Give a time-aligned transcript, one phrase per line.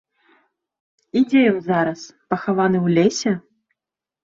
[1.21, 1.99] І дзе ён зараз,
[2.33, 3.31] пахаваны ў лесе?